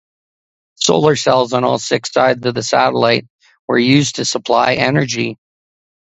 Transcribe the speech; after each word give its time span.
Solar 0.79 1.15
cells 1.15 1.53
on 1.53 1.63
all 1.63 1.77
six 1.77 2.11
sides 2.11 2.43
of 2.47 2.55
the 2.55 2.63
satellite 2.63 3.27
were 3.67 3.77
used 3.77 4.15
to 4.15 4.25
supply 4.25 4.73
energy. 4.73 5.37